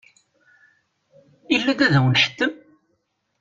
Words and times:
Ilad 1.55 1.79
ad 1.85 1.95
wen-nḥettem? 2.03 2.51